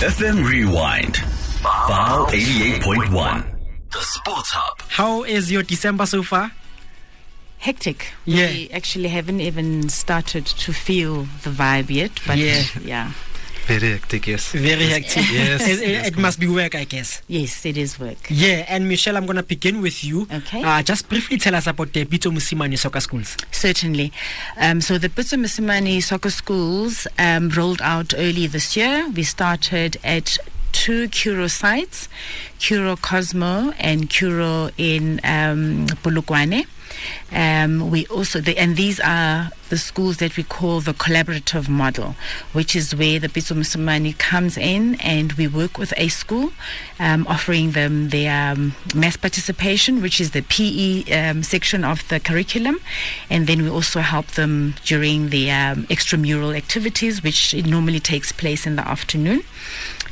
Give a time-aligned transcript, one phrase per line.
[0.00, 1.16] FM Rewind.
[1.16, 3.90] File 88.1.
[3.92, 4.80] The Sports Hub.
[4.88, 6.52] How is your December so far?
[7.58, 8.12] hectic.
[8.26, 8.48] Yeah.
[8.50, 12.62] We actually haven't even started to feel the vibe yet, but Yeah.
[12.84, 13.12] yeah.
[13.66, 14.52] Very hectic, yes.
[14.52, 15.24] Very hectic.
[15.32, 17.22] Yes, It, it- yes, it must be work, I guess.
[17.28, 18.18] Yes, it is work.
[18.28, 20.26] Yeah, and Mitchelle, I'm going to begin with you.
[20.30, 20.62] Okay.
[20.62, 23.36] Uh, just briefly tell us about the Pitso Mosimane Soccer Schools.
[23.52, 24.12] Certainly.
[24.58, 29.08] Um, so the Pitso Mosimane soccer schools um, rolled out early this year.
[29.16, 30.36] We started at
[30.72, 32.08] two Curro sites,
[32.58, 36.66] Curro Cosmo and Curro in um, Polokwane.
[37.32, 42.14] Um, we also, the, and these are the schools that we call the collaborative model,
[42.52, 46.52] which is where the Pitso Mosimane comes in and we work with a school,
[46.98, 52.20] um, offering them their um, mass participation, which is the PE um, section of the
[52.20, 52.78] curriculum,
[53.30, 58.66] and then we also help them during the um, extramural activities, which normally takes place
[58.66, 59.42] in the afternoon.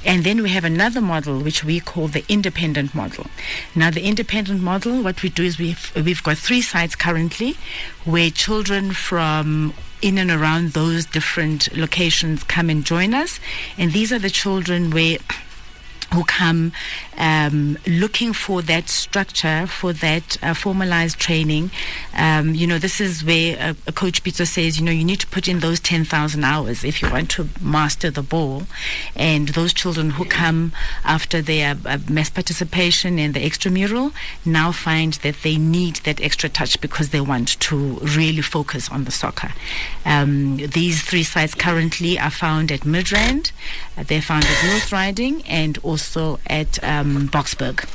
[0.05, 3.27] And then we have another model which we call the independent model.
[3.75, 7.57] Now, the independent model, what we do is we've, we've got three sites currently
[8.05, 13.39] where children from in and around those different locations come and join us.
[13.79, 15.19] And these are the children where
[16.13, 16.73] who come
[17.19, 21.71] um, looking for that structure, for that uh, formalized training.
[22.17, 25.21] Um, you know, this is where uh, a coach Pitso says, you know, you need
[25.21, 28.65] to put in those 10,000 hours if you want to master the ball.
[29.17, 30.73] And those children who come
[31.05, 34.13] after their uh, mass participation in the extramural
[34.45, 39.05] now find that they need that extra touch because they want to really focus on
[39.05, 39.53] the soccer.
[40.05, 43.53] Um, these three sites currently are found at Midrand,
[43.97, 46.02] uh, they're found at North Riding, and also
[46.47, 47.89] at um, Boksburg.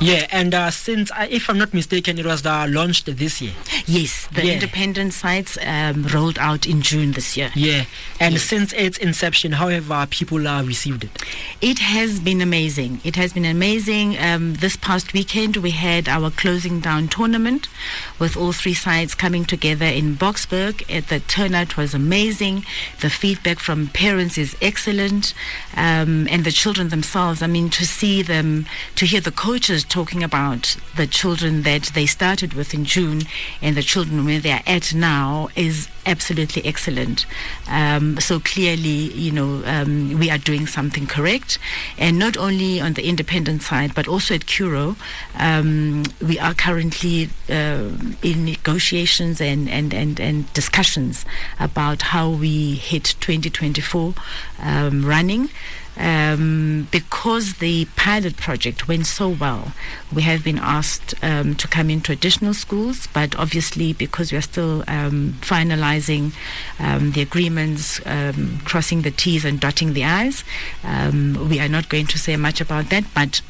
[0.00, 3.52] Yeah, and uh, since, uh, if I'm not mistaken, it was uh, launched this year.
[3.90, 4.52] Yes, the Yeah.
[4.54, 7.50] independent sites um, rolled out in June this year.
[7.56, 7.86] Yeah,
[8.20, 8.44] and Yes.
[8.44, 11.10] since its inception, however, people uh, received it.
[11.60, 13.00] It has been amazing.
[13.02, 14.16] It has been amazing.
[14.18, 17.66] Um, this past weekend, we had our closing down tournament
[18.20, 20.74] with all three sides coming together in Boksburg.
[21.08, 22.64] The turnout was amazing.
[23.00, 25.34] The feedback from parents is excellent.
[25.76, 30.22] Um, and the children themselves, I mean, to see them, to hear the coaches talking
[30.22, 33.22] about the children that they started with in June
[33.60, 37.24] and the children where they are at now is absolutely excellent.
[37.66, 41.58] Um, so clearly, you know, um, we are doing something correct,
[41.96, 44.96] and not only on the independent side, but also at Curro,
[45.36, 47.88] um, we are currently uh,
[48.22, 51.24] in negotiations and, and, and, and discussions
[51.58, 54.12] about how we hit 2024
[54.58, 55.48] um, running.
[56.00, 59.74] Um, because the pilot project went so well,
[60.10, 64.42] we have been asked um, to come into additional schools, but obviously, because we are
[64.42, 66.32] still um, finalizing
[66.78, 70.42] um, the agreements, um, crossing the T's and dotting the I's,
[70.84, 73.42] um, we are not going to say much about that, but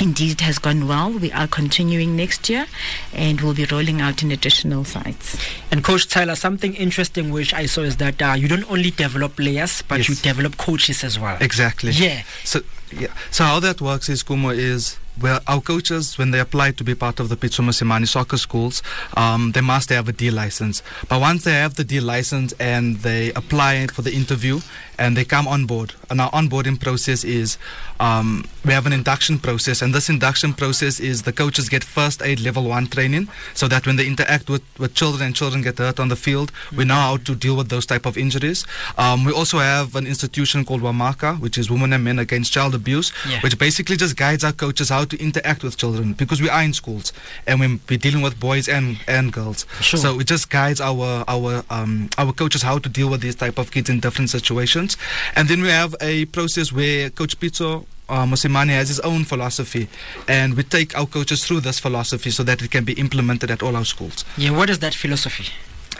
[0.00, 1.10] Indeed, it has gone well.
[1.10, 2.66] We are continuing next year
[3.12, 5.36] and we'll be rolling out in additional sites.
[5.72, 9.36] And Coach Tyla, something interesting which I saw is that uh, you don't only develop
[9.36, 10.08] players, but Yes.
[10.08, 11.36] you develop coaches as well.
[11.40, 11.90] Exactly.
[11.92, 12.22] Yeah.
[12.44, 12.60] So
[12.92, 13.12] yeah.
[13.30, 16.94] So how that works is Kumo is where our coaches when they apply to be
[16.94, 18.82] part of the Pitso Mosimane soccer schools,
[19.16, 20.82] um, they must have a D license.
[21.08, 24.60] But once they have the D license and they apply for the interview
[24.98, 27.56] and they come on board, and our onboarding process is
[28.00, 32.20] um, we have an induction process, and this induction process is the coaches get first
[32.20, 35.78] aid level one training, so that when they interact with, with children and children get
[35.78, 38.66] hurt on the field, we know how to deal with those type of injuries.
[38.96, 42.74] Um, we also have an institution called Wamaka, which is Women and Men Against Child
[42.78, 43.40] Abuse, Yeah.
[43.44, 46.72] which basically just guides our coaches how to interact with children because we are in
[46.72, 47.12] schools
[47.46, 49.66] and we're, dealing with boys and, and girls.
[49.80, 50.00] Sure.
[50.04, 53.58] So it just guides our our um, our coaches how to deal with these type
[53.58, 54.96] of kids in different situations.
[55.36, 59.88] And then we have a process where Coach Pitso uh, has his own philosophy,
[60.26, 63.62] and we take our coaches through this philosophy so that it can be implemented at
[63.62, 64.24] all our schools.
[64.36, 65.46] Yeah, what is that philosophy?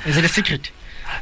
[0.06, 0.70] Is it a secret?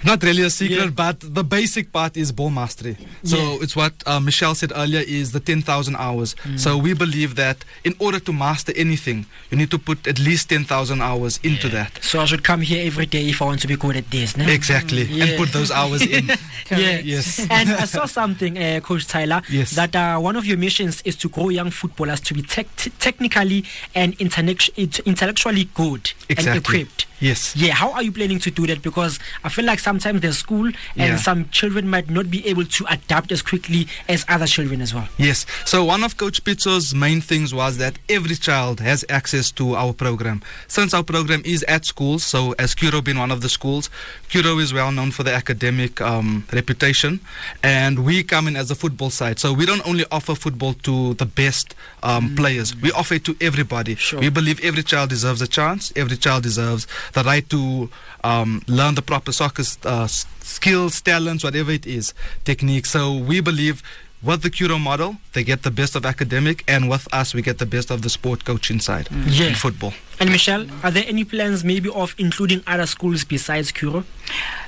[0.04, 0.90] Not really a secret, Yeah.
[0.90, 2.96] but the basic part is ball mastery.
[3.24, 3.58] So Yeah.
[3.62, 6.34] it's what uh, Mitchelle said earlier is the 10,000 hours.
[6.44, 6.58] Mm.
[6.58, 10.48] So we believe that in order to master anything, you need to put at least
[10.48, 11.98] 10,000 hours into that.
[12.02, 14.36] So I should come here every day if I want to be good at this,
[14.36, 14.46] no?
[14.46, 15.04] Exactly.
[15.04, 15.24] Yeah.
[15.24, 16.30] And put those hours in.
[16.70, 16.98] Yeah.
[17.04, 17.46] Yes.
[17.48, 19.70] and I saw something, uh, Coach Tyla, Yes.
[19.76, 22.66] that uh, one of your missions is to grow young footballers to be tech
[22.98, 23.64] technically
[23.94, 24.70] and intellect-
[25.06, 27.06] intellectually good and equipped.
[27.20, 27.54] Yes.
[27.56, 28.82] Yeah, how are you planning to do that?
[28.82, 31.16] Because I feel like like sometimes there's school and Yeah.
[31.16, 35.08] some children might not be able to adapt as quickly as other children as well.
[35.18, 35.44] Yes.
[35.66, 39.92] So one of Coach Pitso's main things was that every child has access to our
[39.92, 40.42] program.
[40.68, 43.90] Since our program is at schools, so as Curro being one of the schools,
[44.30, 47.20] Curro is well known for the academic um, reputation,
[47.62, 49.38] and we come in as a football side.
[49.38, 53.36] So we don't only offer football to the best um, players; we offer it to
[53.40, 53.94] everybody.
[53.96, 54.20] Sure.
[54.20, 55.92] We believe every child deserves a chance.
[55.96, 57.90] Every child deserves the right to
[58.24, 62.14] um, learn the proper soccer uh, skills, talents, whatever it is,
[62.44, 62.86] technique.
[62.86, 63.82] So we believe
[64.22, 67.58] with the Curro model, they get the best of academic, and with us, we get
[67.58, 69.48] the best of the sport coaching side Yeah.
[69.48, 69.92] in football.
[70.18, 74.04] And Mitchelle, are there any plans maybe of including other schools besides Curro?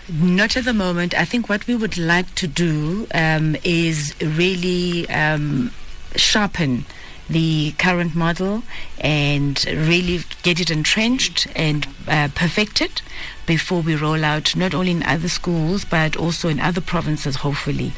[0.08, 1.14] Not at the moment.
[1.14, 5.70] I think what we would like to do um, is really um,
[6.14, 6.84] sharpen
[7.28, 8.62] the current model
[9.00, 13.02] and really get it entrenched and uh, perfected
[13.46, 17.92] before we roll out not only in other schools but also in other provinces hopefully.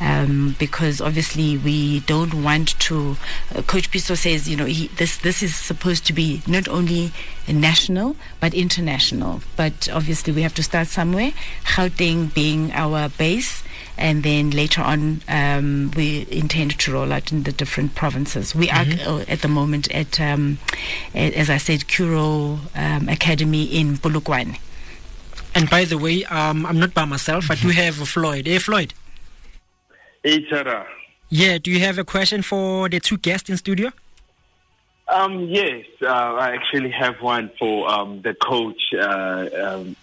[0.00, 3.16] Um, because obviously we don't want to
[3.54, 7.12] uh, coach Pitso says you know he, this this is supposed to be not only
[7.48, 9.42] national but international.
[9.56, 11.32] But obviously we have to start somewhere.
[11.64, 13.62] Gauteng being our base
[13.98, 18.54] and then later on um, we intend to roll out in the different provinces.
[18.54, 20.58] We are uh, at the moment at, um,
[21.14, 24.58] a- as I said, Curro um, Academy in Polokwane.
[25.54, 27.50] And by the way, um, I'm not by myself.
[27.50, 28.46] I do have Floyd.
[28.46, 28.92] Hey, Floyd.
[30.22, 30.86] Hey, Tara.
[31.30, 33.90] Yeah, do you have a question for the two guests in studio?
[35.08, 38.92] Um, yes, uh, I actually have one for um, the coach.
[38.92, 39.96] Uh, um,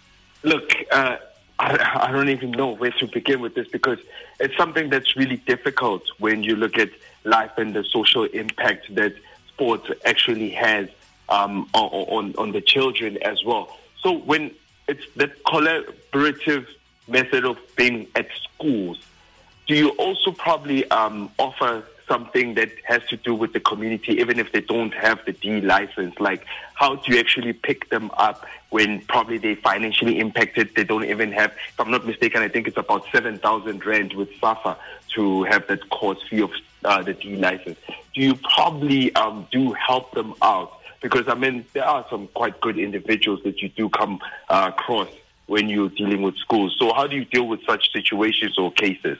[0.43, 1.17] look, uh,
[1.59, 3.99] I, I don't even know where to begin with this because
[4.39, 6.89] it's something that's really difficult when you look at
[7.23, 9.13] life and the social impact that
[9.47, 10.89] sports actually has
[11.29, 13.77] um, on, on, the children as well.
[14.01, 14.51] So when
[14.87, 16.67] it's the collaborative
[17.07, 18.99] method of being at schools,
[19.67, 24.39] do you also probably um, offer something that has to do with the community, even
[24.39, 26.19] if they don't have the D license?
[26.19, 30.75] Like, how do you actually pick them up when probably they're financially impacted?
[30.75, 34.29] They don't even have, if I'm not mistaken, I think it's about 7,000 Rand with
[34.39, 34.77] SAFA
[35.15, 36.51] to have that course fee of
[36.83, 37.77] uh, the D license.
[38.13, 40.79] Do you probably um, do help them out?
[41.01, 45.09] Because, I mean, there are some quite good individuals that you do come uh, across
[45.47, 46.75] when you're dealing with schools.
[46.79, 49.17] So, how do you deal with such situations or cases?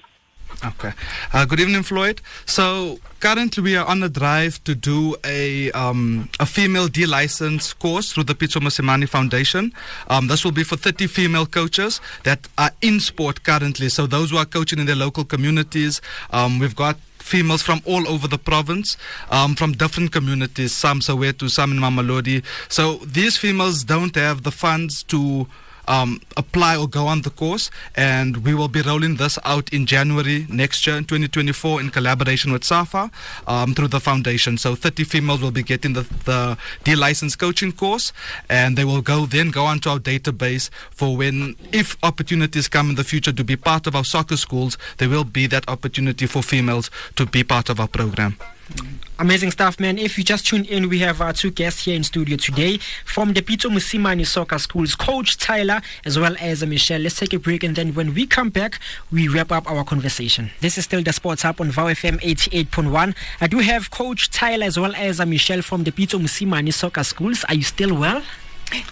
[0.66, 0.92] Okay.
[1.34, 2.22] Uh, good evening, Floyd.
[2.46, 7.74] So currently we are on a drive to do a um, a female D license
[7.74, 9.74] course through the Pitso Mosimane Foundation.
[10.08, 13.90] Um, this will be for 30 female coaches that are in sport currently.
[13.90, 16.02] So those who are coaching in their local communities.
[16.32, 18.98] Um, we've got females from all over the province,
[19.32, 22.44] um, from different communities, some Soweto, some in Mamelodi.
[22.70, 25.48] So these females don't have the funds to
[25.88, 29.86] um, apply or go on the course, and we will be rolling this out in
[29.86, 33.12] January next year in 2024 in collaboration with SAFA
[33.48, 34.58] um, through the foundation.
[34.58, 38.14] So 30 females will be getting the, the D license coaching course,
[38.50, 42.96] and they will go then go onto our database for when, if opportunities come in
[42.96, 46.42] the future to be part of our soccer schools, there will be that opportunity for
[46.42, 48.38] females to be part of our program.
[49.20, 49.98] Amazing stuff, man.
[49.98, 53.34] If you just tuned in, we have our two guests here in studio today from
[53.34, 57.04] the Pitso Mosimane Soccer Schools, Coach Tyla as well as uh, Mitchelle.
[57.04, 58.80] Let's take a break and then when we come back,
[59.12, 60.52] we wrap up our conversation.
[60.62, 63.16] This is still the Sports Hub on VOW FM 88.1.
[63.40, 67.04] I do have Coach Tyla as well as uh, Mitchelle from the Pitso Mosimane Soccer
[67.04, 67.46] Schools.
[67.48, 68.24] Are you still well?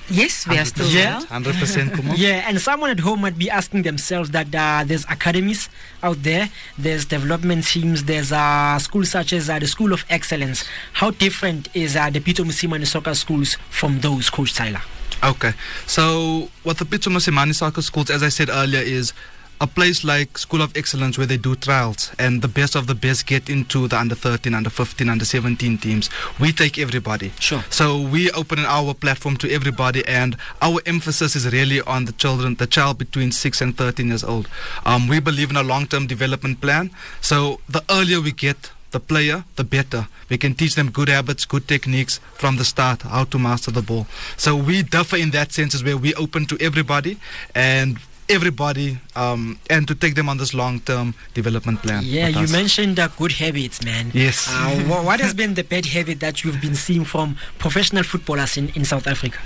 [0.10, 1.20] Yes, we are still Yeah.
[1.30, 5.70] 100% Yeah, and someone at home might be asking themselves that uh, there's academies
[6.04, 10.66] out there, there's development teams, there's uh, schools such as uh, the School of Excellence.
[10.94, 14.82] How different is uh, the Pitso Mosimane Soccer Schools from those, Coach Tyla?
[15.24, 15.54] Okay.
[15.86, 19.14] So what the Pitso Mosimane Soccer Schools, as I said earlier, is
[19.62, 22.96] a place like School of Excellence where they do trials and the best of the
[22.96, 26.10] best get into the under 13, under 15, under 17 teams.
[26.40, 27.32] We take everybody.
[27.40, 27.64] Sure.
[27.70, 32.56] So we open our platform to everybody and our emphasis is really on the children,
[32.56, 34.50] the child between 6 and 13 years old.
[34.84, 36.90] Um, we believe in a long-term development plan.
[37.22, 40.08] So the earlier we get the player, the better.
[40.28, 43.82] We can teach them good habits, good techniques from the start, how to master the
[43.82, 44.06] ball.
[44.38, 47.18] So we differ in that sense, is where we open to everybody
[47.56, 48.00] and
[48.30, 52.04] everybody, um, and to take them on this long-term development plan.
[52.06, 54.12] Yeah, you mentioned uh, good habits, man.
[54.14, 54.48] Yes.
[54.50, 58.58] Uh, wha- what has been the bad habit that you've been seeing from professional footballers
[58.58, 59.38] in, in South Africa?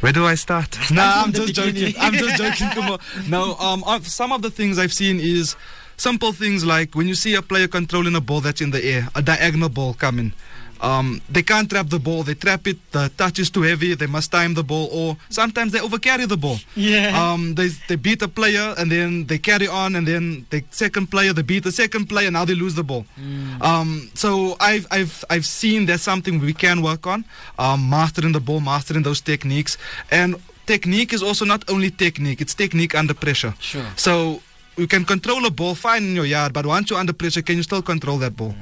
[0.00, 0.76] Where do I start?
[0.90, 1.94] no, I'm from the just joking.
[1.98, 2.68] I'm just joking.
[2.70, 2.98] Come on.
[3.28, 5.56] No, um, some of the things I've seen is
[5.96, 9.08] simple things like when you see a player controlling a ball that's in the air,
[9.14, 10.32] a diagonal ball coming.
[10.80, 12.22] Um, they can't trap the ball.
[12.22, 12.78] They trap it.
[12.92, 13.94] The touch is too heavy.
[13.94, 16.58] They must time the ball, or sometimes they overcarry the ball.
[16.74, 17.14] Yeah.
[17.14, 21.10] Um, they they beat a player and then they carry on, and then the second
[21.10, 22.30] player they beat the second player.
[22.30, 23.06] Now they lose the ball.
[23.60, 27.24] Um, so I've I've I've seen there's something we can work on,
[27.58, 29.78] um, mastering the ball, mastering those techniques,
[30.10, 32.40] and technique is also not only technique.
[32.40, 33.54] It's technique under pressure.
[33.60, 33.86] Sure.
[33.96, 34.40] So
[34.76, 37.56] you can control a ball fine in your yard, but once you're under pressure, can
[37.56, 38.54] you still control that ball?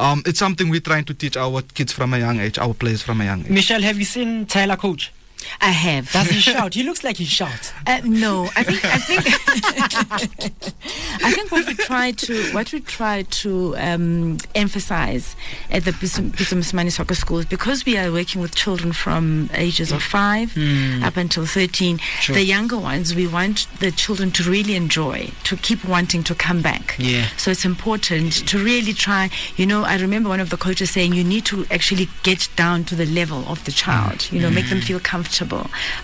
[0.00, 3.02] Um, it's something we're trying to teach our kids from a young age, our players
[3.02, 3.48] from a young age.
[3.48, 5.12] Mitchelle, have you seen Tyla coach?
[5.60, 6.10] I have.
[6.12, 6.74] Does he shout?
[6.74, 7.72] He looks like he shouts.
[7.86, 9.26] Uh, no, I think I think
[11.24, 15.34] I think what we try to what we try to um, emphasize
[15.70, 20.56] at the Mosimane Soccer Schools because we are working with children from ages of five
[21.02, 21.98] up until thirteen.
[22.20, 22.34] Sure.
[22.36, 26.62] The younger ones, we want the children to really enjoy, to keep wanting to come
[26.62, 26.94] back.
[26.98, 27.26] Yeah.
[27.36, 29.30] So it's important to really try.
[29.56, 32.84] You know, I remember one of the coaches saying you need to actually get down
[32.84, 34.30] to the level of the child.
[34.30, 35.29] You know, make them feel comfortable,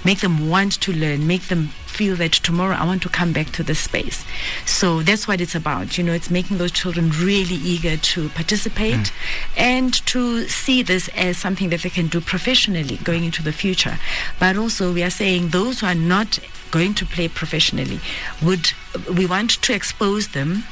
[0.04, 3.50] make them want to learn, make them feel that tomorrow I want to come back
[3.52, 4.24] to this space.
[4.66, 5.96] So that's what it's about.
[5.96, 9.12] You know, it's making those children really eager to participate
[9.56, 13.98] and to see this as something that they can do professionally going into the future.
[14.38, 16.38] But also, we are saying those who are not
[16.70, 18.00] going to play professionally
[18.42, 18.72] would
[19.16, 20.64] we want to expose them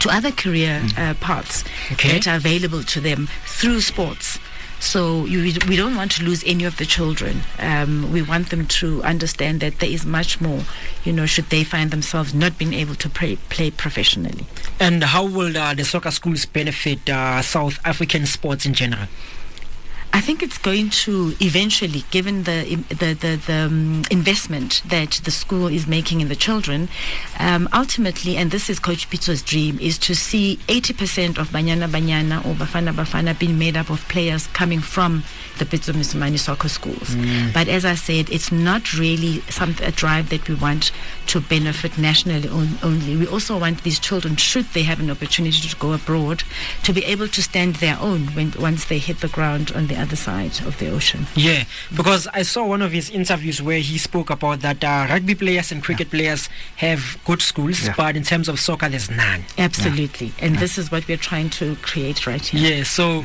[0.00, 2.12] to other career uh, paths Okay.
[2.12, 4.38] that are available to them through sports.
[4.80, 7.42] So you, we don't want to lose any of the children.
[7.58, 10.62] Um, we want them to understand that there is much more,
[11.04, 14.46] you know, should they find themselves not being able to play, play professionally.
[14.78, 19.08] And how will uh, the soccer schools benefit uh, South African sports in general?
[20.12, 25.30] I think it's going to eventually, given the the the, the um, investment that the
[25.30, 26.88] school is making in the children,
[27.38, 32.44] um, ultimately, and this is Coach Pitso's dream, is to see 80% of Banyana Banyana
[32.46, 35.24] or Bafana Bafana being made up of players coming from
[35.58, 37.14] the Pitso Mosimane soccer schools.
[37.52, 40.90] But as I said, it's not really some a drive that we want
[41.26, 43.16] to benefit nationally on, only.
[43.16, 46.44] We also want these children, should they have an opportunity to go abroad,
[46.84, 49.97] to be able to stand their own when once they hit the ground on the
[49.98, 51.26] other side of the ocean.
[51.34, 51.64] Yeah,
[51.96, 55.72] because I saw one of his interviews where he spoke about that uh, rugby players
[55.72, 57.94] and cricket players have good schools, Yeah.
[57.96, 59.44] but in terms of soccer, there's none.
[59.58, 60.32] Absolutely.
[60.40, 62.78] And this is what we're trying to create right here.
[62.78, 63.24] Yeah, so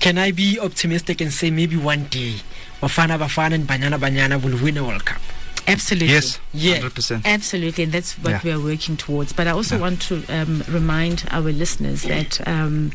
[0.00, 2.36] can I be optimistic and say maybe one day
[2.82, 5.20] Bafana Bafana and Banyana Banyana will win a World Cup?
[5.66, 6.08] Absolutely.
[6.12, 6.74] Yes, Yeah.
[6.74, 7.22] hundred percent.
[7.26, 8.40] Absolutely, and that's what Yeah.
[8.44, 9.32] we are working towards.
[9.32, 9.80] But I also Yeah.
[9.80, 12.92] want to um, remind our listeners that um,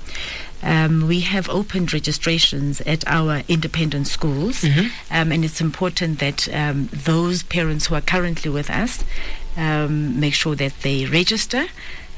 [0.63, 4.63] um, we have opened registrations at our independent schools,
[5.11, 9.03] um, and it's important that um, those parents who are currently with us
[9.57, 11.65] um, make sure that they register.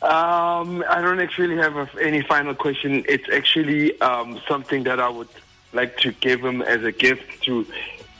[0.02, 3.04] Um, I don't actually have a, any final question.
[3.08, 5.28] It's actually um, something that I would
[5.72, 7.66] like to give them as a gift to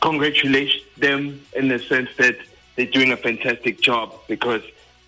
[0.01, 2.37] congratulate them in the sense that
[2.77, 4.63] they're doing a fantastic job because,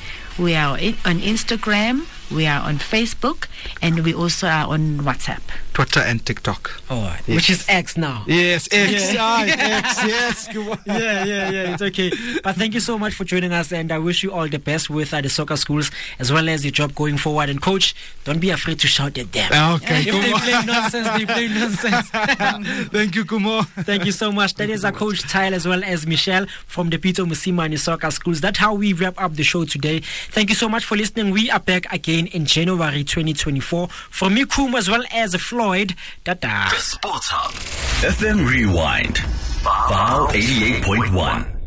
[0.41, 3.47] We are on Instagram We are on Facebook,
[3.81, 5.41] and we also are on WhatsApp.
[5.73, 6.81] Twitter and TikTok.
[6.89, 7.25] All right.
[7.27, 8.23] Which is X now.
[8.27, 9.23] Yes, X, Yeah.
[9.25, 10.49] aye, X, yes.
[10.85, 11.73] Yeah, yeah, yeah.
[11.73, 12.11] It's okay.
[12.43, 14.89] But thank you so much for joining us, and I wish you all the best
[14.89, 17.49] with uh, the soccer schools as well as your job going forward.
[17.49, 17.95] And coach,
[18.25, 19.51] don't be afraid to shout at them.
[19.75, 22.09] Okay, if they play nonsense, they play nonsense.
[22.91, 23.61] Thank you, Kumo.
[23.63, 24.53] Thank you so much.
[24.55, 28.41] That is our coach Tyla as well as Mitchelle from the Pitso Mosimane Soccer Schools.
[28.41, 30.01] That's how we wrap up the show today.
[30.31, 31.31] Thank you so much for listening.
[31.31, 33.87] We are back again in January 2024.
[33.87, 35.95] From me, Kum, as well as Floyd.
[36.25, 36.35] The
[36.77, 37.51] Sports Hub.
[38.13, 39.17] FM Rewind.
[39.63, 41.58] Vow 88.1.